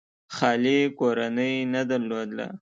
خالي 0.35 0.79
کورنۍ 0.99 1.55
نه 1.73 1.81
درلوده. 1.89 2.47